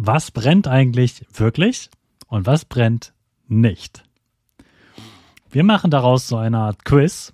was 0.00 0.30
brennt 0.30 0.68
eigentlich 0.68 1.26
wirklich 1.34 1.90
und 2.28 2.46
was 2.46 2.64
brennt 2.64 3.12
nicht. 3.48 4.04
Wir 5.50 5.64
machen 5.64 5.90
daraus 5.90 6.28
so 6.28 6.36
eine 6.36 6.58
Art 6.58 6.84
Quiz. 6.84 7.32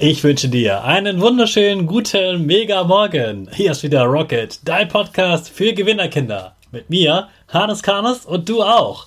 Ich 0.00 0.24
wünsche 0.24 0.48
dir 0.48 0.82
einen 0.82 1.20
wunderschönen 1.20 1.86
guten 1.86 2.46
Mega 2.46 2.82
Morgen. 2.82 3.48
Hier 3.52 3.70
ist 3.70 3.84
wieder 3.84 4.02
Rocket, 4.02 4.58
dein 4.64 4.88
Podcast 4.88 5.50
für 5.50 5.72
Gewinnerkinder. 5.72 6.56
Mit 6.72 6.90
mir, 6.90 7.28
Hannes 7.46 7.84
Karnes 7.84 8.26
und 8.26 8.48
du 8.48 8.64
auch. 8.64 9.06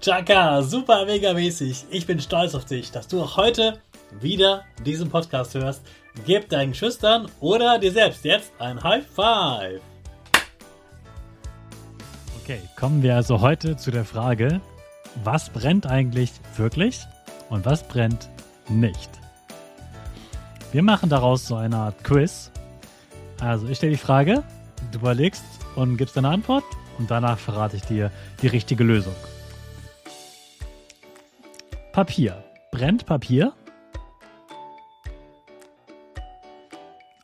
Chaka, 0.00 0.62
super 0.62 1.06
mega 1.06 1.32
mäßig. 1.32 1.86
Ich 1.90 2.06
bin 2.06 2.20
stolz 2.20 2.54
auf 2.54 2.64
dich, 2.64 2.90
dass 2.90 3.06
du 3.06 3.22
auch 3.22 3.36
heute 3.36 3.78
wieder 4.20 4.64
diesen 4.84 5.08
Podcast 5.08 5.54
hörst. 5.54 5.82
Gib 6.26 6.48
deinen 6.48 6.74
Schüchtern 6.74 7.28
oder 7.40 7.78
dir 7.78 7.92
selbst 7.92 8.24
jetzt 8.24 8.52
ein 8.58 8.82
High 8.82 9.06
Five. 9.06 9.80
Okay, 12.42 12.60
kommen 12.76 13.02
wir 13.02 13.14
also 13.14 13.40
heute 13.40 13.76
zu 13.76 13.90
der 13.92 14.04
Frage, 14.04 14.60
was 15.22 15.50
brennt 15.50 15.86
eigentlich 15.86 16.32
wirklich 16.56 17.00
und 17.48 17.64
was 17.64 17.86
brennt 17.86 18.28
nicht? 18.68 19.10
Wir 20.72 20.82
machen 20.82 21.08
daraus 21.08 21.46
so 21.46 21.54
eine 21.54 21.76
Art 21.76 22.02
Quiz. 22.02 22.50
Also 23.40 23.68
ich 23.68 23.76
stelle 23.76 23.92
die 23.92 23.98
Frage, 23.98 24.42
du 24.90 24.98
überlegst 24.98 25.44
und 25.76 25.96
gibst 25.96 26.16
deine 26.16 26.30
Antwort 26.30 26.64
und 26.98 27.10
danach 27.10 27.38
verrate 27.38 27.76
ich 27.76 27.82
dir 27.82 28.10
die 28.40 28.48
richtige 28.48 28.82
Lösung. 28.82 29.14
Papier. 31.92 32.42
Brennt 32.70 33.04
Papier? 33.04 33.52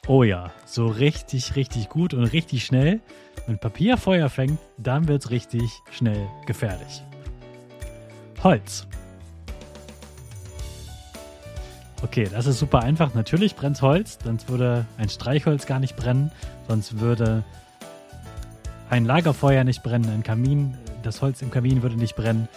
Oh 0.07 0.23
ja, 0.23 0.53
so 0.67 0.89
richtig, 0.89 1.57
richtig 1.57 1.89
gut 1.89 2.13
und 2.13 2.25
richtig 2.25 2.67
schnell. 2.67 3.01
Wenn 3.47 3.59
Papier 3.59 3.97
Feuer 3.97 4.29
fängt, 4.29 4.59
dann 4.77 5.09
wird 5.09 5.25
es 5.25 5.31
richtig 5.31 5.63
schnell 5.91 6.29
gefährlich. 6.45 7.03
Holz. 8.43 8.87
Okay, 12.03 12.29
das 12.31 12.45
ist 12.45 12.59
super 12.59 12.81
einfach. 12.81 13.15
Natürlich 13.15 13.57
brennt 13.57 13.81
Holz, 13.81 14.19
sonst 14.23 14.51
würde 14.51 14.85
ein 14.99 15.09
Streichholz 15.09 15.65
gar 15.65 15.81
nicht 15.81 15.97
brennen, 15.97 16.31
sonst 16.69 17.01
würde 17.01 17.43
ein 18.91 19.07
Lagerfeuer 19.07 19.65
nicht 19.65 19.83
brennen, 19.83 20.11
ein 20.11 20.23
Kamin, 20.23 20.77
das 21.03 21.23
Holz 21.23 21.41
im 21.41 21.51
Kamin 21.51 21.83
würde 21.83 21.97
nicht 21.97 22.17
brennen. 22.17 22.49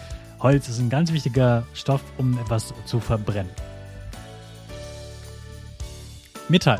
Holz 0.41 0.67
ist 0.69 0.79
ein 0.79 0.89
ganz 0.89 1.11
wichtiger 1.11 1.63
Stoff, 1.73 2.01
um 2.17 2.37
etwas 2.39 2.73
zu 2.85 2.99
verbrennen. 2.99 3.51
Metall. 6.49 6.79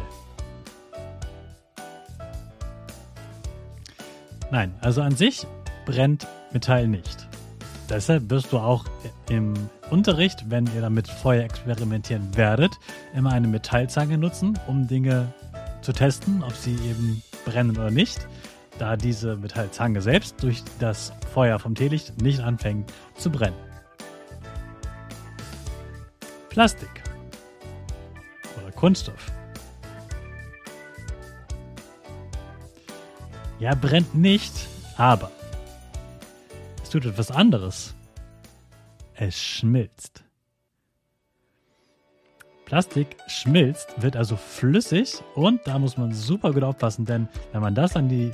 Nein, 4.49 4.73
also 4.81 5.01
an 5.01 5.15
sich 5.15 5.45
brennt 5.85 6.27
Metall 6.51 6.87
nicht. 6.87 7.27
Deshalb 7.89 8.29
wirst 8.29 8.51
du 8.51 8.57
auch 8.57 8.85
im 9.29 9.53
Unterricht, 9.89 10.49
wenn 10.49 10.65
ihr 10.75 10.81
damit 10.81 11.07
Feuer 11.07 11.43
experimentieren 11.43 12.35
werdet, 12.35 12.71
immer 13.13 13.31
eine 13.31 13.47
Metallzange 13.47 14.17
nutzen, 14.17 14.57
um 14.67 14.87
Dinge 14.87 15.33
zu 15.81 15.93
testen, 15.93 16.43
ob 16.43 16.53
sie 16.53 16.73
eben 16.75 17.21
brennen 17.45 17.77
oder 17.77 17.91
nicht 17.91 18.27
da 18.81 18.97
diese 18.97 19.37
Metallzange 19.37 20.01
selbst 20.01 20.41
durch 20.41 20.63
das 20.79 21.13
Feuer 21.31 21.59
vom 21.59 21.75
Teelicht 21.75 22.19
nicht 22.19 22.39
anfängt 22.39 22.91
zu 23.15 23.29
brennen. 23.29 23.55
Plastik 26.49 26.89
oder 28.59 28.71
Kunststoff. 28.71 29.31
Ja, 33.59 33.75
brennt 33.75 34.15
nicht, 34.15 34.51
aber 34.97 35.29
es 36.81 36.89
tut 36.89 37.05
etwas 37.05 37.29
anderes. 37.29 37.93
Es 39.13 39.39
schmilzt. 39.39 40.23
Plastik 42.65 43.15
schmilzt, 43.27 44.01
wird 44.01 44.15
also 44.15 44.35
flüssig 44.37 45.21
und 45.35 45.61
da 45.65 45.77
muss 45.77 45.97
man 45.97 46.13
super 46.13 46.51
gut 46.51 46.63
aufpassen, 46.63 47.05
denn 47.05 47.27
wenn 47.51 47.61
man 47.61 47.75
das 47.75 47.95
an 47.95 48.09
die 48.09 48.31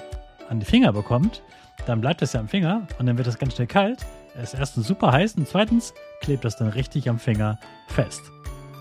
an 0.50 0.60
die 0.60 0.66
Finger 0.66 0.94
bekommt, 0.94 1.42
dann 1.86 2.02
bleibt 2.02 2.22
es 2.22 2.34
ja 2.34 2.40
am 2.40 2.48
Finger 2.48 2.88
und 3.00 3.06
dann 3.06 3.18
wird 3.18 3.28
es 3.28 3.38
ganz 3.38 3.56
schnell 3.56 3.68
kalt. 3.68 4.06
Es 4.36 4.54
ist 4.54 4.60
erstens 4.60 4.88
super 4.88 5.12
heiß 5.12 5.36
und 5.36 5.48
zweitens 5.48 5.94
klebt 6.22 6.46
das 6.46 6.58
dann 6.58 6.70
richtig 6.70 7.10
am 7.10 7.20
Finger 7.20 7.60
fest. 7.88 8.22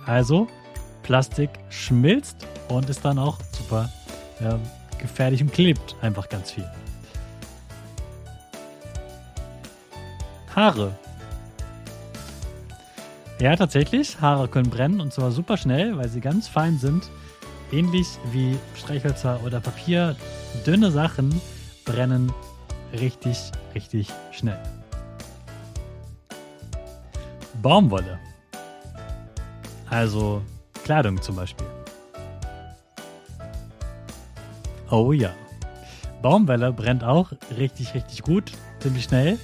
Also 0.07 0.49
Plastik 1.03 1.51
schmilzt 1.69 2.47
und 2.69 2.91
ist 2.91 3.05
dann 3.05 3.19
auch 3.19 3.39
super 3.53 3.91
äh, 4.41 4.55
gefährlich 5.01 5.41
und 5.41 5.53
klebt 5.53 5.97
einfach 6.03 6.29
ganz 6.29 6.51
viel. 6.51 6.69
Haare. 10.55 10.93
Ja, 13.39 13.55
tatsächlich, 13.55 14.21
Haare 14.21 14.49
können 14.49 14.71
brennen 14.71 15.01
und 15.01 15.13
zwar 15.13 15.31
super 15.31 15.57
schnell, 15.57 15.97
weil 15.99 16.09
sie 16.09 16.21
ganz 16.21 16.49
fein 16.49 16.79
sind. 16.79 17.11
Ähnlich 17.71 18.07
wie 18.33 18.57
Streichhölzer 18.75 19.41
oder 19.45 19.61
Papier. 19.61 20.17
Dünne 20.67 20.91
Sachen 20.91 21.41
brennen 21.87 22.33
richtig, 22.93 23.51
richtig 23.75 24.13
schnell. 24.33 24.61
Baumwolle. 27.63 28.19
Also 29.89 30.43
Kleidung 30.85 31.23
zum 31.23 31.37
Beispiel. 31.37 31.67
Oh 34.91 35.13
ja. 35.13 35.31
Baumwolle 36.23 36.73
brennt 36.73 37.03
auch 37.03 37.33
richtig, 37.57 37.95
richtig 37.95 38.23
gut, 38.23 38.53
ziemlich 38.81 39.05
schnell. 39.05 39.39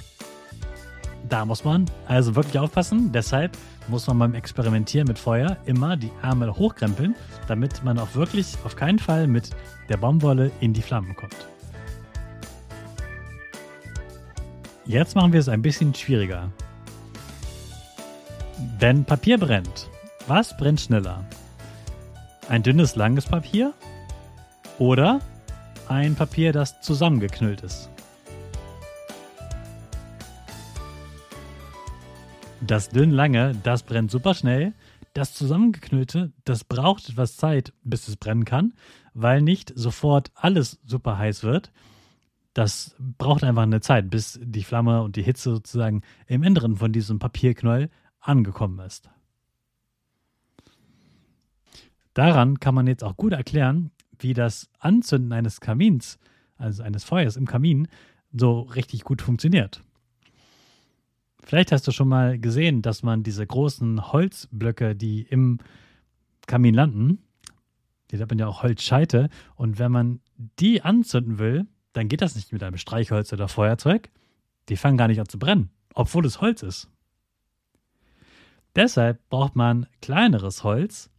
Da 1.29 1.45
muss 1.45 1.65
man 1.65 1.87
also 2.07 2.35
wirklich 2.35 2.59
aufpassen. 2.59 3.13
Deshalb 3.13 3.57
muss 3.89 4.07
man 4.07 4.19
beim 4.19 4.35
Experimentieren 4.35 5.09
mit 5.09 5.19
Feuer 5.19 5.57
immer 5.65 5.97
die 5.97 6.11
Ärmel 6.23 6.53
hochkrempeln, 6.53 7.15
damit 7.49 7.83
man 7.85 7.99
auch 7.99 8.15
wirklich 8.15 8.57
auf 8.65 8.77
keinen 8.77 8.99
Fall 8.99 9.27
mit 9.27 9.51
der 9.89 9.97
Baumwolle 9.97 10.51
in 10.61 10.73
die 10.73 10.83
Flammen 10.83 11.17
kommt. 11.17 11.52
Jetzt 14.85 15.15
machen 15.15 15.33
wir 15.33 15.39
es 15.39 15.49
ein 15.49 15.63
bisschen 15.63 15.95
schwieriger. 15.95 16.51
Wenn 18.81 19.05
Papier 19.05 19.39
brennt, 19.39 19.89
was 20.27 20.57
brennt 20.57 20.81
schneller? 20.81 21.25
Ein 22.49 22.65
dünnes, 22.65 22.97
langes 22.97 23.27
Papier 23.27 23.75
oder 24.81 25.21
ein 25.89 26.17
Papier, 26.17 26.53
das 26.53 26.81
zusammengeknüllt 26.81 27.61
ist? 27.63 27.91
Das 32.61 32.89
dünn 32.89 33.13
lange, 33.13 33.55
das 33.63 33.85
brennt 33.85 34.11
super 34.11 34.35
schnell. 34.35 34.73
Das 35.15 35.33
zusammengeknüllte, 35.35 36.33
das 36.45 36.65
braucht 36.65 37.09
etwas 37.09 37.37
Zeit, 37.37 37.73
bis 37.85 38.09
es 38.09 38.17
brennen 38.17 38.45
kann, 38.45 38.73
weil 39.15 39.43
nicht 39.43 39.73
sofort 39.77 40.33
alles 40.35 40.81
super 40.85 41.19
heiß 41.19 41.45
wird. 41.45 41.71
Das 42.55 42.95
braucht 42.99 43.45
einfach 43.45 43.63
eine 43.63 43.81
Zeit, 43.81 44.11
bis 44.11 44.39
die 44.43 44.65
Flamme 44.65 45.03
und 45.03 45.17
die 45.17 45.23
Hitze 45.23 45.51
sozusagen 45.51 46.03
im 46.27 46.43
Inneren 46.43 46.77
von 46.77 46.93
diesem 46.93 47.19
Papierknäuel 47.19 47.89
angekommen 48.21 48.79
ist. 48.81 49.11
Daran 52.15 52.61
kann 52.61 52.75
man 52.75 52.87
jetzt 52.87 53.05
auch 53.05 53.17
gut 53.17 53.33
erklären, 53.33 53.91
wie 54.19 54.35
das 54.35 54.69
Anzünden 54.79 55.33
eines 55.33 55.61
Kamins, 55.61 56.19
also 56.57 56.83
eines 56.83 57.05
Feuers 57.05 57.37
im 57.37 57.47
Kamin, 57.47 57.89
so 58.33 58.61
richtig 58.61 59.05
gut 59.05 59.23
funktioniert. 59.23 59.83
Vielleicht 61.43 61.73
hast 61.73 61.89
du 61.89 61.93
schon 61.93 62.09
mal 62.09 62.39
gesehen, 62.39 62.83
dass 62.83 63.03
man 63.03 63.23
diese 63.23 63.47
großen 63.47 64.13
Holzblöcke, 64.13 64.95
die 64.95 65.23
im 65.23 65.59
Kamin 66.47 66.75
landen, 66.75 67.19
die 68.11 68.19
hat 68.19 68.29
man 68.29 68.39
ja 68.39 68.47
auch 68.47 68.63
Holzscheite, 68.63 69.29
und 69.57 69.79
wenn 69.79 69.91
man 69.91 70.21
die 70.37 70.83
anzünden 70.83 71.39
will, 71.39 71.67
dann 71.93 72.09
geht 72.09 72.23
das 72.23 72.35
nicht 72.35 72.53
mit 72.53 72.63
einem 72.63 72.79
Streichholz 72.79 73.33
oder 73.33 73.49
Feuerzeug. 73.49 74.11
Die 74.69 74.77
fangen 74.77 74.97
gar 74.97 75.09
nicht 75.09 75.21
an 75.21 75.29
zu 75.29 75.39
brennen, 75.39 75.71
obwohl 75.95 76.25
es 76.25 76.41
Holz 76.41 76.63
ist. 76.63 76.89
Deshalb 78.75 79.29
braucht 79.29 79.55
man 79.55 79.87
kleineres 80.01 80.65
Holz, 80.65 81.11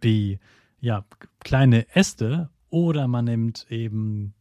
wie 0.00 0.38
ja, 0.80 1.04
kleine 1.40 1.88
Äste, 1.96 2.50
oder 2.68 3.08
man 3.08 3.24
nimmt 3.24 3.66
eben 3.70 4.34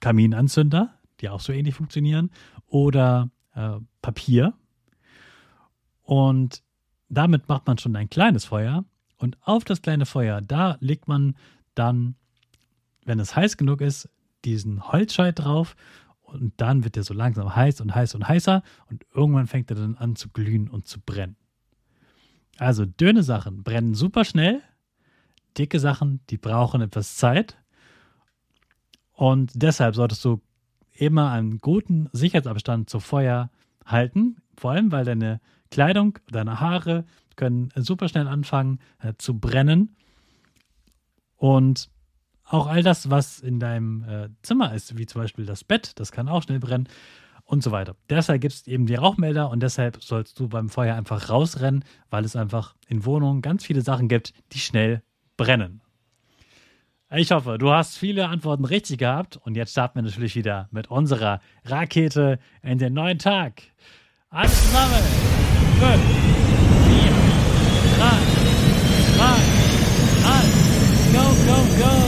Kaminanzünder, 0.00 0.94
die 1.20 1.28
auch 1.28 1.40
so 1.40 1.52
ähnlich 1.52 1.74
funktionieren, 1.74 2.30
oder 2.66 3.30
äh, 3.54 3.76
Papier. 4.02 4.54
Und 6.02 6.62
damit 7.08 7.48
macht 7.48 7.66
man 7.66 7.78
schon 7.78 7.96
ein 7.96 8.10
kleines 8.10 8.44
Feuer. 8.44 8.84
Und 9.16 9.36
auf 9.42 9.64
das 9.64 9.82
kleine 9.82 10.06
Feuer, 10.06 10.40
da 10.40 10.76
legt 10.80 11.08
man 11.08 11.36
dann, 11.74 12.16
wenn 13.08 13.18
es 13.18 13.34
heiß 13.34 13.56
genug 13.56 13.80
ist, 13.80 14.08
diesen 14.44 14.92
Holzscheit 14.92 15.38
drauf. 15.38 15.74
Und 16.20 16.52
dann 16.58 16.84
wird 16.84 16.96
er 16.96 17.02
so 17.02 17.14
langsam 17.14 17.56
heiß 17.56 17.80
und 17.80 17.94
heiß 17.94 18.14
und 18.14 18.28
heißer. 18.28 18.62
Und 18.90 19.06
irgendwann 19.14 19.46
fängt 19.46 19.70
er 19.70 19.76
dann 19.76 19.96
an 19.96 20.14
zu 20.14 20.28
glühen 20.28 20.68
und 20.68 20.86
zu 20.86 21.00
brennen. 21.00 21.36
Also 22.58 22.84
dünne 22.84 23.22
Sachen 23.22 23.62
brennen 23.62 23.94
super 23.94 24.24
schnell. 24.24 24.62
Dicke 25.56 25.80
Sachen, 25.80 26.20
die 26.28 26.36
brauchen 26.36 26.82
etwas 26.82 27.16
Zeit. 27.16 27.56
Und 29.12 29.52
deshalb 29.54 29.94
solltest 29.94 30.24
du 30.24 30.42
immer 30.92 31.30
einen 31.30 31.58
guten 31.58 32.08
Sicherheitsabstand 32.12 32.90
zu 32.90 33.00
Feuer 33.00 33.50
halten. 33.86 34.36
Vor 34.56 34.72
allem, 34.72 34.92
weil 34.92 35.04
deine 35.04 35.40
Kleidung, 35.70 36.18
deine 36.30 36.60
Haare 36.60 37.06
können 37.36 37.70
super 37.74 38.08
schnell 38.08 38.28
anfangen 38.28 38.80
äh, 38.98 39.14
zu 39.16 39.38
brennen. 39.38 39.96
Und 41.36 41.88
auch 42.48 42.66
all 42.66 42.82
das, 42.82 43.10
was 43.10 43.40
in 43.40 43.60
deinem 43.60 44.02
äh, 44.04 44.28
Zimmer 44.42 44.74
ist, 44.74 44.96
wie 44.96 45.06
zum 45.06 45.22
Beispiel 45.22 45.46
das 45.46 45.64
Bett, 45.64 45.92
das 45.96 46.12
kann 46.12 46.28
auch 46.28 46.42
schnell 46.42 46.58
brennen 46.58 46.88
und 47.44 47.62
so 47.62 47.70
weiter. 47.72 47.96
Deshalb 48.10 48.40
gibt 48.40 48.54
es 48.54 48.66
eben 48.66 48.86
die 48.86 48.94
Rauchmelder 48.94 49.50
und 49.50 49.62
deshalb 49.62 50.02
sollst 50.02 50.38
du 50.38 50.48
beim 50.48 50.68
Feuer 50.68 50.94
einfach 50.96 51.30
rausrennen, 51.30 51.84
weil 52.10 52.24
es 52.24 52.36
einfach 52.36 52.74
in 52.88 53.04
Wohnungen 53.04 53.42
ganz 53.42 53.64
viele 53.64 53.82
Sachen 53.82 54.08
gibt, 54.08 54.32
die 54.52 54.58
schnell 54.58 55.02
brennen. 55.36 55.80
Ich 57.10 57.30
hoffe, 57.32 57.56
du 57.56 57.70
hast 57.70 57.96
viele 57.96 58.28
Antworten 58.28 58.66
richtig 58.66 58.98
gehabt 58.98 59.38
und 59.38 59.56
jetzt 59.56 59.70
starten 59.72 59.96
wir 59.96 60.02
natürlich 60.02 60.36
wieder 60.36 60.68
mit 60.70 60.90
unserer 60.90 61.40
Rakete 61.64 62.38
in 62.62 62.76
den 62.76 62.92
neuen 62.92 63.18
Tag. 63.18 63.62
Alles 64.28 64.62
zusammen. 64.66 64.92
5, 65.80 65.94
4, 66.84 67.10
3, 67.96 68.08
2, 71.96 72.07